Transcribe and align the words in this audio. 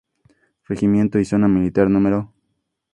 Regimiento 0.67 1.19
y 1.19 1.25
Zona 1.25 1.47
Militar 1.47 1.87
No. 1.91 2.33